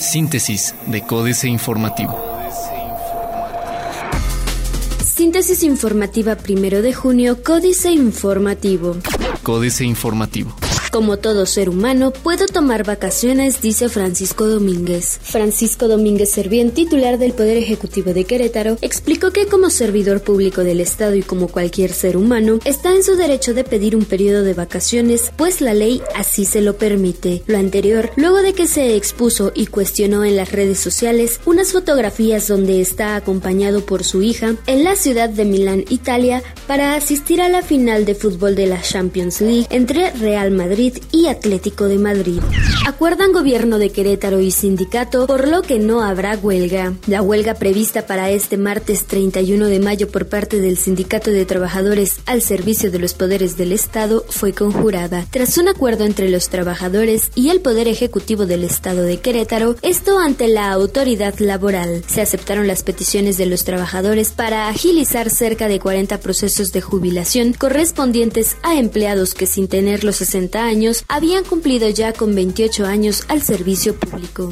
[0.00, 2.18] Síntesis de Códice Informativo.
[5.04, 8.96] Síntesis informativa primero de junio, Códice Informativo.
[9.42, 10.54] Códice Informativo.
[10.90, 15.20] Como todo ser humano, puedo tomar vacaciones, dice Francisco Domínguez.
[15.22, 20.80] Francisco Domínguez Servién, titular del Poder Ejecutivo de Querétaro, explicó que como servidor público del
[20.80, 24.54] Estado y como cualquier ser humano, está en su derecho de pedir un periodo de
[24.54, 27.42] vacaciones, pues la ley así se lo permite.
[27.46, 32.48] Lo anterior, luego de que se expuso y cuestionó en las redes sociales unas fotografías
[32.48, 37.50] donde está acompañado por su hija en la ciudad de Milán, Italia, para asistir a
[37.50, 40.77] la final de fútbol de la Champions League entre Real Madrid
[41.10, 42.40] y Atlético de Madrid.
[42.86, 46.94] Acuerdan gobierno de Querétaro y sindicato, por lo que no habrá huelga.
[47.08, 52.20] La huelga prevista para este martes 31 de mayo por parte del Sindicato de Trabajadores
[52.26, 55.26] al servicio de los poderes del Estado fue conjurada.
[55.30, 60.20] Tras un acuerdo entre los trabajadores y el Poder Ejecutivo del Estado de Querétaro, esto
[60.20, 62.04] ante la autoridad laboral.
[62.06, 67.52] Se aceptaron las peticiones de los trabajadores para agilizar cerca de 40 procesos de jubilación
[67.52, 70.67] correspondientes a empleados que sin tener los 60 años
[71.08, 74.50] habían cumplido ya con 28 años al servicio público.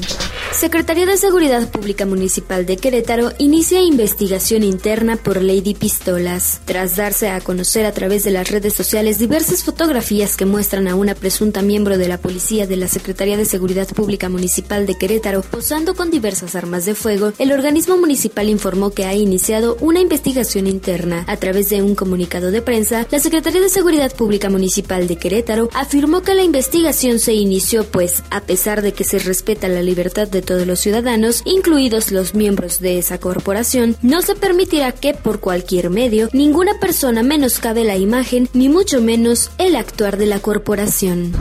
[0.51, 6.61] Secretaría de Seguridad Pública Municipal de Querétaro inicia investigación interna por Lady Pistolas.
[6.65, 10.95] Tras darse a conocer a través de las redes sociales diversas fotografías que muestran a
[10.95, 15.43] una presunta miembro de la policía de la Secretaría de Seguridad Pública Municipal de Querétaro
[15.43, 20.65] posando con diversas armas de fuego, el organismo municipal informó que ha iniciado una investigación
[20.65, 21.23] interna.
[21.27, 25.69] A través de un comunicado de prensa, la Secretaría de Seguridad Pública Municipal de Querétaro
[25.73, 30.27] afirmó que la investigación se inició pues, a pesar de que se respeta la libertad
[30.27, 35.39] de de los ciudadanos, incluidos los miembros de esa corporación, no se permitirá que por
[35.39, 41.33] cualquier medio ninguna persona menoscabe la imagen ni mucho menos el actuar de la corporación.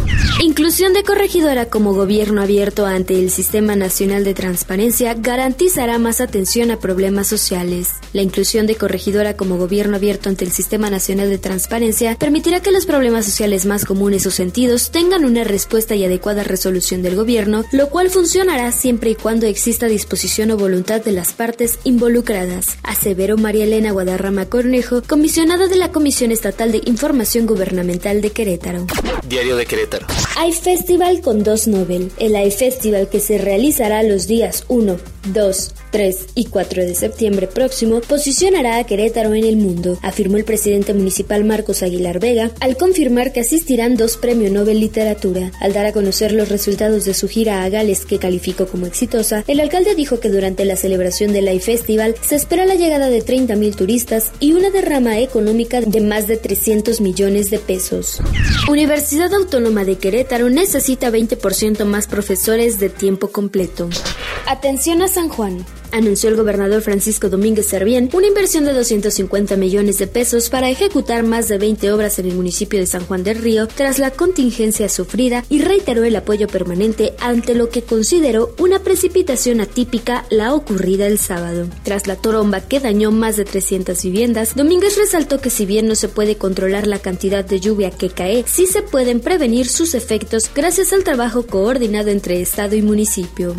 [0.42, 6.70] Inclusión de corregidora como gobierno abierto ante el Sistema Nacional de Transparencia garantizará más atención
[6.70, 7.90] a problemas sociales.
[8.12, 12.72] La inclusión de corregidora como gobierno abierto ante el Sistema Nacional de Transparencia permitirá que
[12.72, 14.30] los problemas sociales más comunes o
[14.90, 19.84] tengan una respuesta y adecuada resolución del gobierno, lo cual funcionará siempre y cuando exista
[19.84, 25.92] disposición o voluntad de las partes involucradas, aseveró María Elena Guadarrama Cornejo, comisionada de la
[25.92, 28.86] Comisión Estatal de Información Gubernamental de Querétaro.
[29.28, 30.06] Diario de Querétaro.
[30.38, 32.10] Hay festival con dos Nobel.
[32.18, 34.96] El hay festival que se realizará los días 1,
[35.32, 40.44] 2, 3 y 4 de septiembre próximo posicionará a Querétaro en el mundo, afirmó el
[40.44, 45.52] presidente municipal Marcos Aguilar Vega al confirmar que asistirán dos Premio Nobel Literatura.
[45.60, 49.44] Al dar a conocer los resultados de su gira a Gales que calificó como exitosa,
[49.46, 53.24] el alcalde dijo que durante la celebración del Life Festival se espera la llegada de
[53.24, 58.20] 30.000 turistas y una derrama económica de más de 300 millones de pesos.
[58.68, 63.88] Universidad Autónoma de Querétaro necesita 20% más profesores de tiempo completo.
[64.46, 69.98] Atención a San Juan anunció el gobernador Francisco Domínguez Servién una inversión de 250 millones
[69.98, 73.38] de pesos para ejecutar más de 20 obras en el municipio de San Juan del
[73.38, 78.80] Río tras la contingencia sufrida y reiteró el apoyo permanente ante lo que consideró una
[78.80, 81.68] precipitación atípica la ocurrida el sábado.
[81.82, 85.94] Tras la toromba que dañó más de 300 viviendas, Domínguez resaltó que si bien no
[85.94, 90.50] se puede controlar la cantidad de lluvia que cae, sí se pueden prevenir sus efectos
[90.54, 93.54] gracias al trabajo coordinado entre Estado y municipio.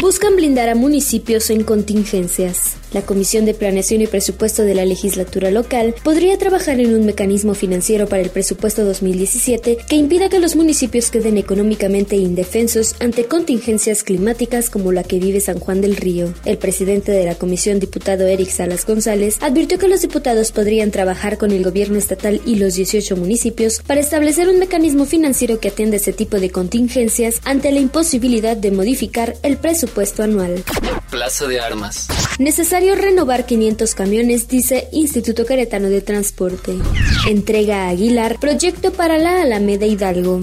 [0.00, 2.79] Buscan blindar a municipios en contingencias.
[2.92, 7.54] La Comisión de Planeación y Presupuesto de la legislatura local podría trabajar en un mecanismo
[7.54, 14.02] financiero para el presupuesto 2017 que impida que los municipios queden económicamente indefensos ante contingencias
[14.02, 16.34] climáticas como la que vive San Juan del Río.
[16.44, 21.38] El presidente de la comisión, diputado Eric Salas González, advirtió que los diputados podrían trabajar
[21.38, 25.96] con el gobierno estatal y los 18 municipios para establecer un mecanismo financiero que atienda
[25.96, 30.64] ese tipo de contingencias ante la imposibilidad de modificar el presupuesto anual.
[31.10, 32.08] Plaza de Armas.
[32.38, 36.72] Necesario renovar 500 camiones, dice Instituto Queretano de Transporte.
[37.28, 40.40] Entrega a Aguilar proyecto para la Alameda Hidalgo.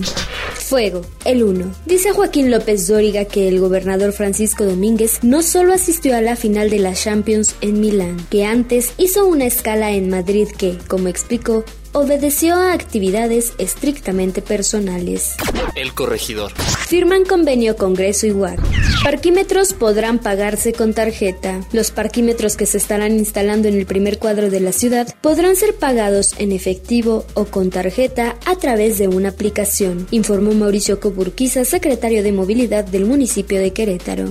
[0.54, 1.74] Fuego, el 1.
[1.86, 6.70] Dice Joaquín López Dóriga que el gobernador Francisco Domínguez no solo asistió a la final
[6.70, 11.64] de la Champions en Milán, que antes hizo una escala en Madrid que, como explicó,
[11.94, 15.36] obedeció a actividades estrictamente personales.
[15.76, 16.52] El corregidor.
[16.88, 18.62] Firman convenio Congreso y UAC.
[19.04, 21.60] Parquímetros podrán pagarse con tarjeta.
[21.74, 25.76] Los parquímetros que se estarán instalando en el primer cuadro de la ciudad podrán ser
[25.76, 32.24] pagados en efectivo o con tarjeta a través de una aplicación, informó Mauricio Coburquiza, secretario
[32.24, 34.30] de Movilidad del municipio de Querétaro.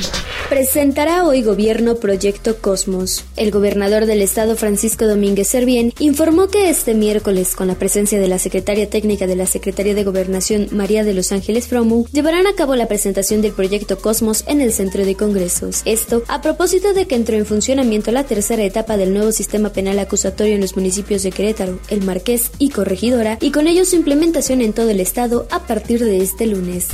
[0.49, 3.25] Presentará hoy gobierno Proyecto Cosmos.
[3.37, 8.29] El gobernador del estado Francisco Domínguez Servién informó que este miércoles, con la presencia de
[8.29, 12.55] la secretaria técnica de la Secretaría de Gobernación María de los Ángeles Fromu, llevarán a
[12.55, 15.83] cabo la presentación del proyecto Cosmos en el centro de congresos.
[15.85, 19.99] Esto a propósito de que entró en funcionamiento la tercera etapa del nuevo sistema penal
[19.99, 24.61] acusatorio en los municipios de Querétaro, El Marqués y Corregidora, y con ello su implementación
[24.61, 26.89] en todo el estado a partir de este lunes.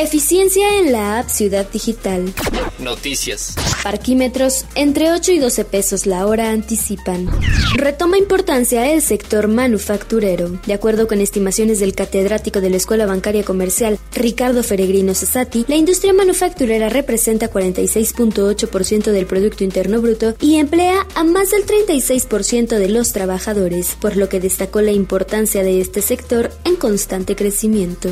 [0.00, 2.32] Eficiencia en la app Ciudad Digital.
[2.78, 3.54] Noticias.
[3.82, 7.28] Parquímetros entre 8 y 12 pesos la hora anticipan.
[7.76, 10.60] Retoma importancia el sector manufacturero.
[10.66, 14.62] De acuerdo con estimaciones del catedrático de la Escuela Bancaria Comercial, Ricardo
[15.02, 22.78] La industria manufacturera representa 46.8% del Producto Interno Bruto y emplea a más del 36%
[22.78, 28.10] de los trabajadores, por lo que destacó la importancia de este sector en constante crecimiento.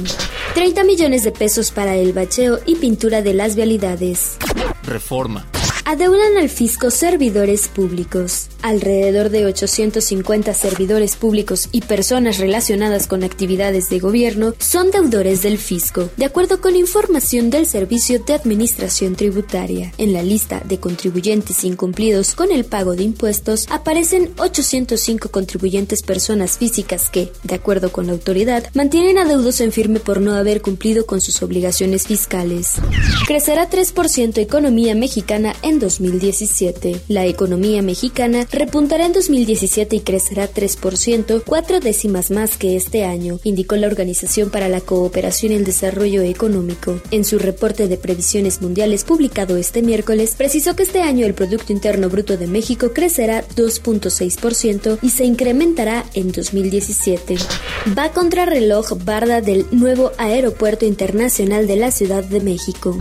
[0.55, 4.37] 30 millones de pesos para el bacheo y pintura de las vialidades.
[4.85, 5.47] Reforma.
[5.85, 8.49] Adeudan al fisco servidores públicos.
[8.63, 15.59] Alrededor de 850 servidores públicos y personas relacionadas con actividades de gobierno son deudores del
[15.59, 19.93] fisco, de acuerdo con información del Servicio de Administración Tributaria.
[19.99, 26.59] En la lista de contribuyentes incumplidos con el pago de impuestos aparecen 805 contribuyentes personas
[26.59, 31.05] físicas que, de acuerdo con la autoridad, mantienen adeudos en firme por no haber cumplido
[31.05, 32.75] con sus obligaciones fiscales.
[33.27, 37.01] Crecerá 3% economía mexicana en 2017.
[37.09, 43.41] La economía mexicana repuntará en 2017 y crecerá 3%, cuatro décimas más que este año,
[43.43, 47.01] indicó la Organización para la Cooperación y el Desarrollo Económico.
[47.11, 51.73] En su reporte de previsiones mundiales publicado este miércoles, precisó que este año el Producto
[51.73, 57.37] Interno Bruto de México crecerá 2.6% y se incrementará en 2017.
[57.97, 62.99] Va contra reloj Barda del nuevo Aeropuerto Internacional de la Ciudad de México.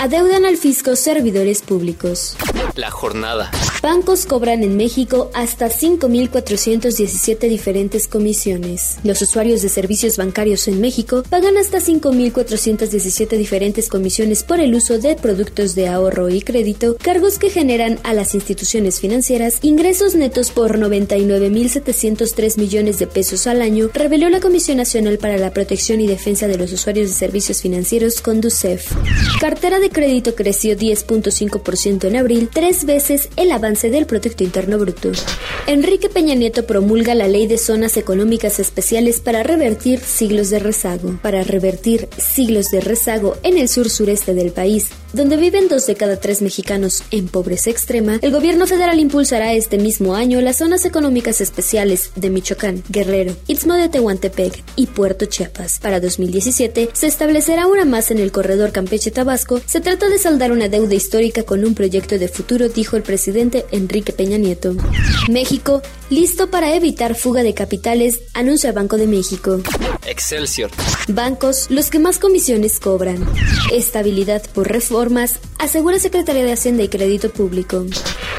[0.00, 2.36] Adeudan al fisco servidores públicos.
[2.74, 3.50] La jornada.
[3.82, 8.98] Bancos cobran en México hasta 5.417 diferentes comisiones.
[9.02, 15.00] Los usuarios de servicios bancarios en México pagan hasta 5.417 diferentes comisiones por el uso
[15.00, 20.52] de productos de ahorro y crédito, cargos que generan a las instituciones financieras ingresos netos
[20.52, 26.06] por 99.703 millones de pesos al año, reveló la Comisión Nacional para la Protección y
[26.06, 28.92] Defensa de los Usuarios de Servicios Financieros, Conducef.
[29.40, 34.83] Cartera de crédito creció 10.5% en abril, tres veces el avance del Producto Interno
[35.66, 41.18] Enrique Peña Nieto promulga la Ley de Zonas Económicas Especiales para revertir siglos de rezago.
[41.22, 45.94] Para revertir siglos de rezago en el sur sureste del país, donde viven dos de
[45.94, 50.84] cada tres mexicanos en pobreza extrema, el gobierno federal impulsará este mismo año las zonas
[50.84, 55.78] económicas especiales de Michoacán, Guerrero, Istmo de Tehuantepec y Puerto Chiapas.
[55.78, 59.60] Para 2017 se establecerá una más en el corredor Campeche-Tabasco.
[59.66, 63.64] Se trata de saldar una deuda histórica con un proyecto de futuro, dijo el presidente
[63.70, 64.74] Enrique Peña Nieto.
[65.30, 65.80] México,
[66.10, 69.60] listo para evitar fuga de capitales, anuncia Banco de México.
[70.06, 70.70] Excelsior.
[71.08, 73.24] Bancos, los que más comisiones cobran.
[73.72, 74.68] Estabilidad por
[75.04, 77.84] reformas, asegura Secretaría de Hacienda y Crédito Público.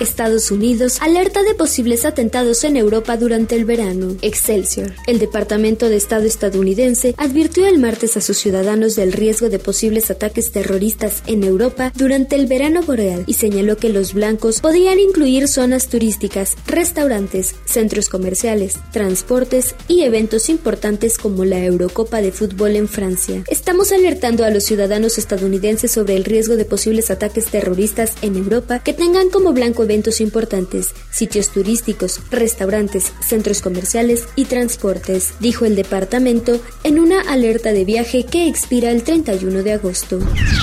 [0.00, 4.14] Estados Unidos alerta de posibles atentados en Europa durante el verano.
[4.20, 4.92] Excelsior.
[5.06, 10.10] El Departamento de Estado estadounidense advirtió el martes a sus ciudadanos del riesgo de posibles
[10.10, 15.48] ataques terroristas en Europa durante el verano boreal y señaló que los blancos podían incluir
[15.48, 22.88] zonas turísticas, restaurantes, centros comerciales, transportes y eventos importantes como la Eurocopa de fútbol en
[22.88, 23.42] Francia.
[23.48, 28.80] Estamos alertando a los ciudadanos estadounidenses sobre el riesgo de posibles ataques terroristas en Europa
[28.80, 35.76] que tengan como blanco eventos importantes, sitios turísticos, restaurantes, centros comerciales y transportes, dijo el
[35.76, 40.18] departamento en una alerta de viaje que expira el 31 de agosto.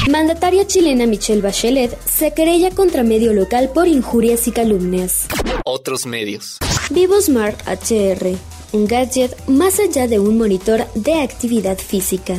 [0.09, 5.27] Mandataria chilena Michelle Bachelet se querella contra medio local por injurias y calumnias.
[5.65, 6.57] Otros medios.
[6.89, 8.37] Vivo Smart HR.
[8.73, 12.35] un gadget más allá de un monitor de actividad física.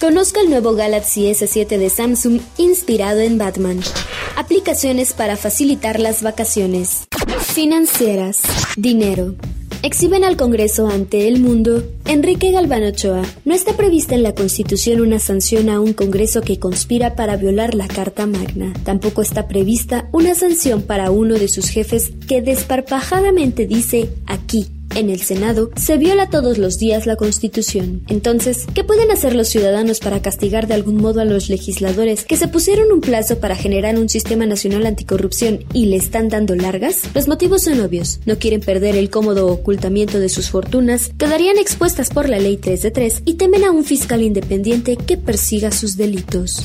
[0.00, 3.80] Conozca el nuevo Galaxy S7 de Samsung inspirado en Batman.
[4.36, 7.08] Aplicaciones para facilitar las vacaciones.
[7.40, 8.42] Financieras.
[8.76, 9.34] Dinero.
[9.82, 13.22] Exhiben al Congreso ante el mundo Enrique Galván Ochoa.
[13.46, 17.74] No está prevista en la Constitución una sanción a un Congreso que conspira para violar
[17.74, 18.74] la Carta Magna.
[18.84, 25.10] Tampoco está prevista una sanción para uno de sus jefes que desparpajadamente dice aquí en
[25.10, 28.02] el Senado se viola todos los días la Constitución.
[28.08, 32.36] Entonces, ¿qué pueden hacer los ciudadanos para castigar de algún modo a los legisladores que
[32.36, 37.02] se pusieron un plazo para generar un sistema nacional anticorrupción y le están dando largas?
[37.14, 38.20] Los motivos son obvios.
[38.26, 42.82] No quieren perder el cómodo ocultamiento de sus fortunas, quedarían expuestas por la ley 3
[42.82, 46.64] de 3 y temen a un fiscal independiente que persiga sus delitos.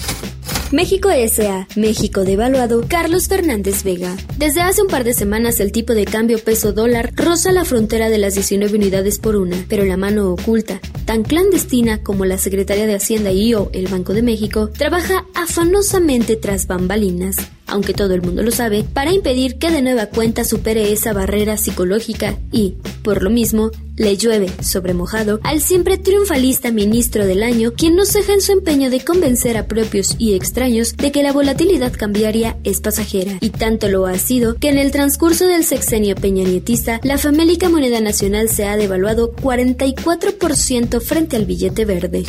[0.72, 1.68] México S.A.
[1.76, 4.16] México devaluado Carlos Fernández Vega.
[4.38, 8.10] Desde hace un par de semanas el tipo de cambio peso dólar roza la frontera
[8.10, 12.88] de las 19 unidades por una, pero la mano oculta, tan clandestina como la Secretaría
[12.88, 17.36] de Hacienda y o el Banco de México, trabaja afanosamente tras bambalinas
[17.76, 21.58] aunque todo el mundo lo sabe, para impedir que de nueva cuenta supere esa barrera
[21.58, 27.74] psicológica y, por lo mismo, le llueve sobre mojado al siempre triunfalista ministro del año,
[27.74, 31.34] quien nos deja en su empeño de convencer a propios y extraños de que la
[31.34, 36.16] volatilidad cambiaria es pasajera, y tanto lo ha sido que en el transcurso del sexenio
[36.16, 42.24] peñanietista, la famélica moneda nacional se ha devaluado 44% frente al billete verde.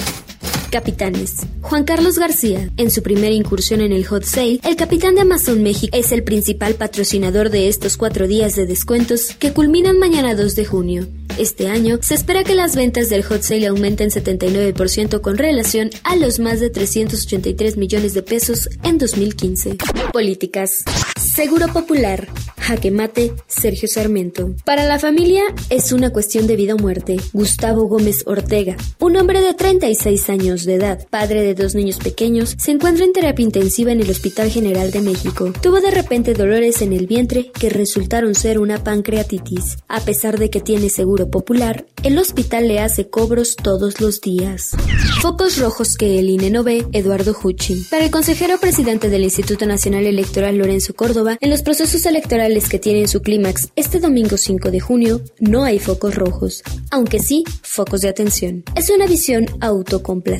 [0.70, 1.46] Capitanes.
[1.62, 5.62] Juan Carlos García, en su primera incursión en el hot sale, el capitán de Amazon
[5.62, 10.56] México es el principal patrocinador de estos cuatro días de descuentos que culminan mañana 2
[10.56, 11.06] de junio.
[11.38, 16.16] Este año se espera que las ventas del hot sale aumenten 79% con relación a
[16.16, 19.76] los más de 383 millones de pesos en 2015.
[20.12, 20.84] Políticas.
[21.20, 22.28] Seguro Popular.
[22.56, 24.54] Jaque mate, Sergio Sarmiento.
[24.64, 27.16] Para la familia es una cuestión de vida o muerte.
[27.32, 32.54] Gustavo Gómez Ortega, un hombre de 36 años de edad, padre de dos niños pequeños,
[32.58, 35.52] se encuentra en terapia intensiva en el Hospital General de México.
[35.60, 39.78] Tuvo de repente dolores en el vientre que resultaron ser una pancreatitis.
[39.88, 44.72] A pesar de que tiene seguro popular, el hospital le hace cobros todos los días.
[45.20, 47.84] Focos rojos que el INE no ve, Eduardo Huchin.
[47.90, 52.78] Para el consejero presidente del Instituto Nacional Electoral Lorenzo Córdoba, en los procesos electorales que
[52.78, 58.00] tienen su clímax este domingo 5 de junio, no hay focos rojos, aunque sí focos
[58.02, 58.64] de atención.
[58.74, 59.46] Es una visión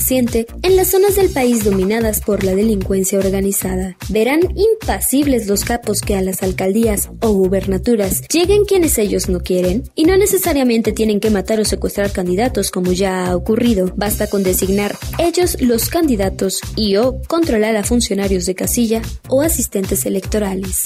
[0.08, 3.96] en las zonas del país dominadas por la delincuencia organizada.
[4.08, 9.82] Verán impasibles los capos que a las alcaldías o gubernaturas lleguen quienes ellos no quieren,
[9.96, 14.44] y no necesariamente tienen que matar o secuestrar candidatos como ya ha ocurrido, basta con
[14.44, 20.84] designar ellos los candidatos y o controlar a funcionarios de casilla o asistentes electorales.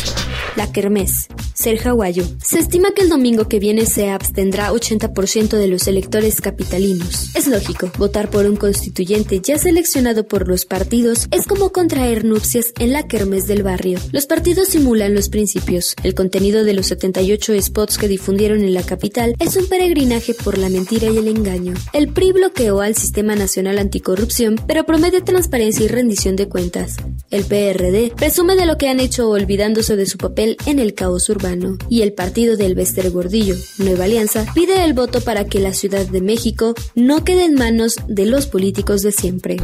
[0.56, 1.28] La Kermés
[1.60, 2.24] ser hawaiyo.
[2.42, 7.34] Se estima que el domingo que viene se abstendrá 80% de los electores capitalinos.
[7.34, 12.72] Es lógico, votar por un constituyente ya seleccionado por los partidos es como contraer nupcias
[12.78, 13.98] en la kermés del barrio.
[14.10, 15.94] Los partidos simulan los principios.
[16.02, 20.56] El contenido de los 78 spots que difundieron en la capital es un peregrinaje por
[20.56, 21.74] la mentira y el engaño.
[21.92, 26.96] El PRI bloqueó al Sistema Nacional Anticorrupción, pero promete transparencia y rendición de cuentas.
[27.30, 31.28] El PRD presume de lo que han hecho olvidándose de su papel en el caos
[31.28, 31.49] urbano.
[31.88, 36.06] Y el partido del Bester Gordillo, Nueva Alianza, pide el voto para que la Ciudad
[36.06, 39.56] de México no quede en manos de los políticos de siempre.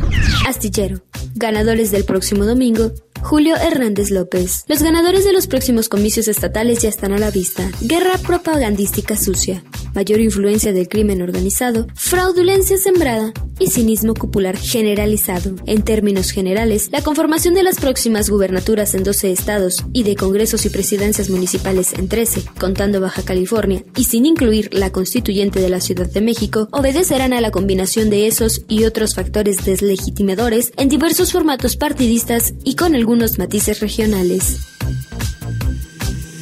[0.46, 1.02] Astillero.
[1.34, 4.64] Ganadores del próximo domingo, Julio Hernández López.
[4.68, 7.70] Los ganadores de los próximos comicios estatales ya están a la vista.
[7.80, 9.62] Guerra propagandística sucia,
[9.96, 15.56] mayor influencia del crimen organizado, fraudulencia sembrada y cinismo popular generalizado.
[15.66, 20.64] En términos generales, la conformación de las próximas gubernaturas en 12 estados y de congresos
[20.66, 25.80] y presidencias municipales en 13, contando Baja California, y sin incluir la constituyente de la
[25.80, 31.32] Ciudad de México, obedecerán a la combinación de esos y otros factores deslegitimadores en diversos
[31.32, 34.58] formatos partidistas y con algún matices regionales.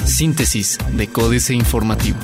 [0.05, 2.19] Síntesis de Códice Informativo.